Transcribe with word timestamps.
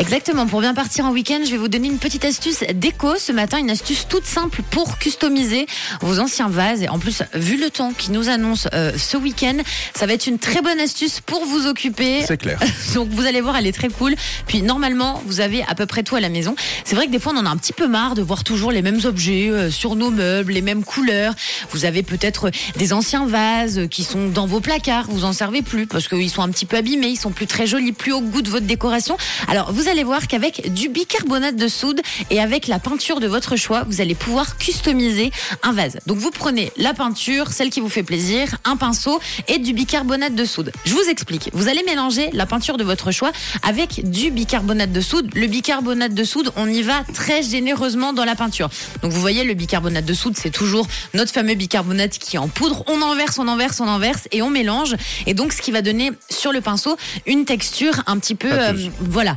Exactement, 0.00 0.46
pour 0.46 0.60
bien 0.60 0.74
partir 0.74 1.06
en 1.06 1.10
week-end, 1.10 1.40
je 1.44 1.50
vais 1.50 1.56
vous 1.56 1.66
donner 1.66 1.88
une 1.88 1.98
petite 1.98 2.24
astuce 2.24 2.62
déco 2.72 3.16
ce 3.18 3.32
matin, 3.32 3.58
une 3.58 3.68
astuce 3.68 4.06
toute 4.08 4.26
simple 4.26 4.62
pour 4.70 4.96
customiser 4.98 5.66
vos 6.02 6.20
anciens 6.20 6.48
vases. 6.48 6.82
Et 6.82 6.88
en 6.88 7.00
plus, 7.00 7.24
vu 7.34 7.60
le 7.60 7.68
temps 7.68 7.92
qui 7.92 8.12
nous 8.12 8.28
annonce 8.28 8.68
euh, 8.74 8.92
ce 8.96 9.16
week-end, 9.16 9.56
ça 9.96 10.06
va 10.06 10.12
être 10.12 10.28
une 10.28 10.38
très 10.38 10.62
bonne 10.62 10.78
astuce 10.78 11.18
pour 11.20 11.44
vous 11.44 11.66
occuper. 11.66 12.22
C'est 12.24 12.36
clair. 12.36 12.60
Donc 12.94 13.08
vous 13.08 13.26
allez 13.26 13.40
voir, 13.40 13.56
elle 13.56 13.66
est 13.66 13.72
très 13.72 13.88
cool. 13.88 14.14
Puis 14.46 14.62
normalement, 14.62 15.20
vous 15.26 15.40
avez 15.40 15.64
à 15.64 15.74
peu 15.74 15.84
près 15.84 16.04
tout 16.04 16.14
à 16.14 16.20
la 16.20 16.28
maison. 16.28 16.54
C'est 16.84 16.94
vrai 16.94 17.06
que 17.06 17.10
des 17.10 17.18
fois, 17.18 17.32
on 17.34 17.38
en 17.38 17.46
a 17.46 17.50
un 17.50 17.56
petit 17.56 17.72
peu 17.72 17.88
marre 17.88 18.14
de 18.14 18.22
voir 18.22 18.44
toujours 18.44 18.70
les 18.70 18.82
mêmes 18.82 19.00
objets 19.04 19.48
euh, 19.50 19.68
sur 19.68 19.96
nos 19.96 20.10
meubles, 20.10 20.52
les 20.52 20.62
mêmes 20.62 20.84
couleurs. 20.84 21.34
Vous 21.70 21.86
avez 21.86 22.04
peut-être 22.04 22.52
des 22.76 22.92
anciens 22.92 23.26
vases 23.26 23.88
qui 23.90 24.04
sont 24.04 24.28
dans 24.28 24.46
vos 24.46 24.60
placards, 24.60 25.06
vous 25.08 25.24
en 25.24 25.32
servez 25.32 25.62
plus 25.62 25.88
parce 25.88 26.06
qu'ils 26.06 26.30
sont 26.30 26.42
un 26.42 26.50
petit 26.50 26.66
peu 26.66 26.76
abîmés, 26.76 27.08
ils 27.08 27.16
sont 27.16 27.32
plus 27.32 27.48
très 27.48 27.66
jolis, 27.66 27.90
plus 27.90 28.12
au 28.12 28.20
goût 28.20 28.42
de 28.42 28.50
votre 28.50 28.66
décoration. 28.66 29.16
Alors 29.48 29.72
vous 29.72 29.87
allez 29.88 30.04
voir 30.04 30.26
qu'avec 30.26 30.72
du 30.72 30.88
bicarbonate 30.88 31.56
de 31.56 31.68
soude 31.68 32.00
et 32.30 32.40
avec 32.40 32.66
la 32.66 32.78
peinture 32.78 33.20
de 33.20 33.26
votre 33.26 33.56
choix, 33.56 33.84
vous 33.88 34.00
allez 34.00 34.14
pouvoir 34.14 34.58
customiser 34.58 35.30
un 35.62 35.72
vase. 35.72 35.98
Donc 36.06 36.18
vous 36.18 36.30
prenez 36.30 36.72
la 36.76 36.94
peinture, 36.94 37.50
celle 37.52 37.70
qui 37.70 37.80
vous 37.80 37.88
fait 37.88 38.02
plaisir, 38.02 38.58
un 38.64 38.76
pinceau 38.76 39.20
et 39.46 39.58
du 39.58 39.72
bicarbonate 39.72 40.34
de 40.34 40.44
soude. 40.44 40.72
Je 40.84 40.94
vous 40.94 41.08
explique. 41.08 41.50
Vous 41.52 41.68
allez 41.68 41.82
mélanger 41.84 42.30
la 42.32 42.46
peinture 42.46 42.76
de 42.76 42.84
votre 42.84 43.10
choix 43.10 43.32
avec 43.62 44.10
du 44.10 44.30
bicarbonate 44.30 44.92
de 44.92 45.00
soude. 45.00 45.30
Le 45.34 45.46
bicarbonate 45.46 46.14
de 46.14 46.24
soude, 46.24 46.52
on 46.56 46.68
y 46.68 46.82
va 46.82 47.04
très 47.14 47.42
généreusement 47.42 48.12
dans 48.12 48.24
la 48.24 48.34
peinture. 48.34 48.68
Donc 49.02 49.12
vous 49.12 49.20
voyez, 49.20 49.44
le 49.44 49.54
bicarbonate 49.54 50.04
de 50.04 50.14
soude, 50.14 50.36
c'est 50.36 50.50
toujours 50.50 50.86
notre 51.14 51.32
fameux 51.32 51.54
bicarbonate 51.54 52.18
qui 52.18 52.36
est 52.36 52.40
en 52.40 52.48
poudre. 52.48 52.84
On 52.88 53.00
enverse, 53.02 53.38
on 53.38 53.48
enverse, 53.48 53.80
on 53.80 53.88
enverse 53.88 54.28
et 54.32 54.42
on 54.42 54.50
mélange. 54.50 54.96
Et 55.26 55.34
donc 55.34 55.52
ce 55.52 55.62
qui 55.62 55.70
va 55.70 55.82
donner 55.82 56.12
sur 56.30 56.52
le 56.52 56.60
pinceau 56.60 56.96
une 57.26 57.44
texture 57.44 58.02
un 58.06 58.18
petit 58.18 58.34
peu, 58.34 58.50
euh, 58.50 58.72
voilà, 59.00 59.36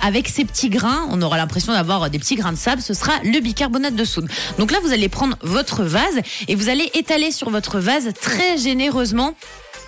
avec 0.00 0.28
ces 0.28 0.44
petits 0.44 0.68
grains. 0.68 1.06
On 1.10 1.22
aura 1.22 1.36
l'impression 1.36 1.72
d'avoir 1.72 2.10
des 2.10 2.18
petits 2.18 2.36
grains 2.36 2.52
de 2.52 2.58
sable. 2.58 2.82
Ce 2.82 2.94
sera 2.94 3.12
le 3.24 3.40
bicarbonate 3.40 3.94
de 3.94 4.04
soude. 4.04 4.28
Donc 4.58 4.70
là, 4.70 4.78
vous 4.82 4.92
allez 4.92 5.08
prendre 5.08 5.36
votre 5.42 5.82
vase 5.82 6.20
et 6.48 6.54
vous 6.54 6.68
allez 6.68 6.90
étaler 6.94 7.30
sur 7.30 7.50
votre 7.50 7.78
vase 7.78 8.12
très 8.20 8.58
généreusement 8.58 9.34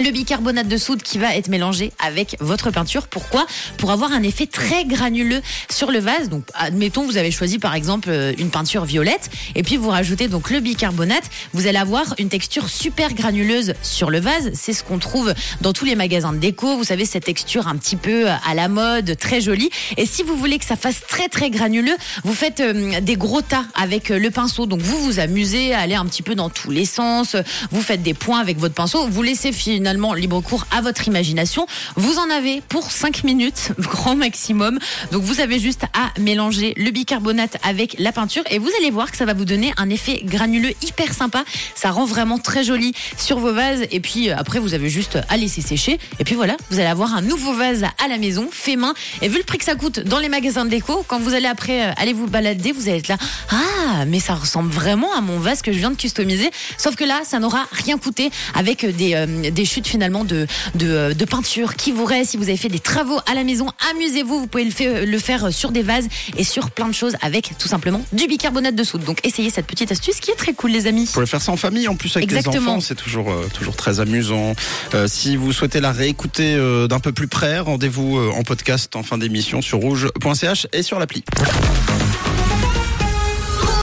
le 0.00 0.11
bicarbonate 0.11 0.69
de 0.69 0.77
soude 0.77 1.03
qui 1.03 1.19
va 1.19 1.37
être 1.37 1.48
mélangé 1.48 1.92
avec 2.05 2.37
votre 2.41 2.70
peinture. 2.70 3.06
Pourquoi 3.06 3.47
Pour 3.78 3.91
avoir 3.91 4.12
un 4.12 4.23
effet 4.23 4.47
très 4.47 4.84
granuleux 4.84 5.41
sur 5.70 5.91
le 5.91 5.98
vase. 5.98 6.28
Donc, 6.28 6.45
admettons, 6.55 7.05
vous 7.05 7.17
avez 7.17 7.31
choisi 7.31 7.59
par 7.59 7.75
exemple 7.75 8.09
euh, 8.11 8.33
une 8.39 8.51
peinture 8.51 8.84
violette 8.84 9.31
et 9.55 9.62
puis 9.62 9.77
vous 9.77 9.91
rajoutez 9.91 10.28
donc 10.28 10.51
le 10.51 10.61
bicarbonate. 10.61 11.25
Vous 11.53 11.67
allez 11.67 11.78
avoir 11.78 12.14
une 12.19 12.28
texture 12.28 12.69
super 12.69 13.14
granuleuse 13.14 13.75
sur 13.83 14.11
le 14.11 14.20
vase. 14.20 14.51
C'est 14.55 14.73
ce 14.73 14.83
qu'on 14.83 14.98
trouve 14.98 15.33
dans 15.61 15.73
tous 15.73 15.84
les 15.84 15.95
magasins 15.95 16.33
de 16.33 16.39
déco. 16.39 16.77
Vous 16.77 16.84
savez, 16.84 17.05
cette 17.05 17.25
texture 17.25 17.69
un 17.69 17.77
petit 17.77 17.97
peu 17.97 18.29
euh, 18.29 18.34
à 18.47 18.55
la 18.55 18.69
mode, 18.69 19.17
très 19.19 19.41
jolie. 19.41 19.70
Et 19.97 20.06
si 20.06 20.23
vous 20.23 20.36
voulez 20.36 20.58
que 20.58 20.64
ça 20.64 20.77
fasse 20.77 21.01
très 21.06 21.29
très 21.29 21.51
granuleux, 21.51 21.97
vous 22.25 22.34
faites 22.34 22.61
euh, 22.61 23.01
des 23.01 23.17
gros 23.17 23.42
tas 23.42 23.64
avec 23.75 24.08
le 24.08 24.31
pinceau. 24.31 24.67
Donc, 24.67 24.81
vous 24.81 24.98
vous 24.98 25.20
amusez 25.20 25.73
à 25.73 25.81
aller 25.81 25.95
un 25.95 26.06
petit 26.06 26.23
peu 26.23 26.34
dans 26.34 26.51
tous 26.51 26.70
les 26.70 26.84
sens. 26.84 27.36
Vous 27.70 27.83
faites 27.83 28.03
des 28.03 28.14
points 28.14 28.41
avec 28.41 28.58
votre 28.58 28.75
pinceau. 28.75 29.06
Vous 29.06 29.23
laissez 29.23 29.53
finalement 29.85 30.15
libre 30.15 30.41
cours 30.41 30.67
à 30.71 30.81
votre 30.81 31.07
imagination. 31.09 31.67
Vous 31.95 32.17
en 32.17 32.31
avez 32.31 32.63
pour 32.71 32.91
5 32.91 33.23
minutes, 33.23 33.73
grand 33.81 34.17
maximum. 34.17 34.79
Donc 35.13 35.25
vous 35.25 35.43
avez 35.43 35.59
juste 35.59 35.83
à 35.93 36.19
mélanger 36.19 36.73
le 36.79 36.91
bicarbonate 36.91 37.59
avec 37.63 37.97
la 37.99 38.11
peinture 38.11 38.43
et 38.49 38.59
vous 38.59 38.71
allez 38.81 38.91
voir 38.91 39.11
que 39.11 39.19
ça 39.19 39.27
va 39.27 39.35
vous 39.35 39.45
donner 39.45 39.75
un 39.77 39.91
effet 39.91 40.23
granuleux 40.25 40.73
hyper 40.83 41.13
sympa. 41.13 41.45
Ça 41.75 41.91
rend 41.91 42.07
vraiment 42.07 42.39
très 42.39 42.65
joli 42.65 42.95
sur 43.19 43.39
vos 43.39 43.53
vases 43.53 43.83
et 43.91 44.01
puis 44.01 44.31
euh, 44.31 44.37
après 44.39 44.59
vous 44.59 44.73
avez 44.73 44.89
juste 44.89 45.19
à 45.29 45.37
laisser 45.37 45.61
sécher 45.61 45.98
et 46.19 46.25
puis 46.25 46.35
voilà, 46.35 46.57
vous 46.71 46.79
allez 46.79 46.89
avoir 46.89 47.15
un 47.15 47.21
nouveau 47.21 47.53
vase 47.53 47.85
à 47.85 48.09
la 48.09 48.17
maison 48.17 48.48
fait 48.51 48.77
main 48.77 48.95
et 49.21 49.29
vu 49.29 49.37
le 49.37 49.45
prix 49.45 49.59
que 49.59 49.67
ça 49.67 49.75
coûte 49.75 50.01
dans 50.01 50.19
les 50.19 50.31
magasins 50.31 50.65
de 50.65 50.71
déco, 50.71 51.05
quand 51.07 51.19
vous 51.19 51.35
allez 51.35 51.45
après 51.45 51.91
euh, 51.91 51.93
aller 51.98 52.15
vous 52.15 52.27
balader, 52.27 52.73
vous 52.73 52.89
allez 52.89 53.01
être 53.01 53.09
là 53.09 53.19
ah 53.51 54.07
mais 54.07 54.19
ça 54.19 54.33
ressemble 54.33 54.71
vraiment 54.71 55.14
à 55.14 55.20
mon 55.20 55.39
vase 55.41 55.61
que 55.61 55.73
je 55.73 55.79
viens 55.79 55.91
de 55.91 55.97
customiser 55.97 56.51
sauf 56.79 56.97
que 56.97 57.05
là 57.05 57.20
ça 57.25 57.39
n'aura 57.39 57.67
rien 57.70 57.98
coûté 57.98 58.31
avec 58.55 58.87
des, 58.97 59.13
euh, 59.14 59.51
des 59.51 59.73
chutes 59.74 59.86
finalement 59.89 60.24
de, 60.24 60.46
de, 60.77 60.86
euh, 60.89 61.14
de 61.14 61.24
peinture 61.24 61.74
qui 61.77 61.90
vous 61.92 62.05
reste. 62.05 62.30
Si 62.33 62.36
vous 62.36 62.45
avez 62.45 62.57
fait 62.57 62.68
des 62.68 62.79
travaux 62.79 63.18
à 63.30 63.35
la 63.35 63.45
maison, 63.45 63.67
amusez-vous. 63.90 64.40
Vous 64.40 64.46
pouvez 64.46 64.64
le, 64.64 64.70
fait- 64.70 65.05
le 65.07 65.18
faire 65.18 65.52
sur 65.52 65.73
des 65.73 65.83
vases 65.83 66.07
et 66.36 66.45
sur 66.45 66.70
plein 66.70 66.89
de 66.89 66.95
choses 66.95 67.14
avec 67.23 67.52
tout 67.58 67.68
simplement 67.68 68.02
du 68.13 68.27
bicarbonate 68.27 68.74
de 68.74 68.84
soude. 68.84 69.05
Donc 69.05 69.18
essayez 69.24 69.51
cette 69.51 69.67
petite 69.67 69.90
astuce 69.92 70.20
qui 70.20 70.30
est 70.30 70.36
très 70.36 70.52
cool 70.52 70.70
les 70.70 70.86
amis. 70.86 71.07
Vous 71.07 71.13
pouvez 71.13 71.27
faire 71.27 71.42
ça 71.42 71.52
en 71.52 71.57
famille 71.57 71.89
en 71.89 71.96
plus 71.96 72.17
avec 72.17 72.30
les 72.30 72.36
enfants, 72.48 72.80
c'est 72.80 72.95
toujours 72.95 73.30
euh, 73.30 73.48
toujours 73.52 73.77
très 73.77 74.01
amusant. 74.01 74.55
Euh, 74.95 75.07
si 75.08 75.36
vous 75.36 75.52
souhaitez 75.52 75.80
la 75.80 75.92
réécouter 75.92 76.55
euh, 76.55 76.86
d'un 76.89 77.01
peu 77.01 77.13
plus 77.13 77.29
près, 77.29 77.58
rendez-vous 77.58 78.18
euh, 78.18 78.30
en 78.36 78.42
podcast 78.42 78.95
en 78.96 79.02
fin 79.02 79.18
d'émission 79.18 79.61
sur 79.63 79.79
rouge.ch 79.79 80.67
et 80.73 80.83
sur 80.83 80.98
l'appli. 80.98 81.24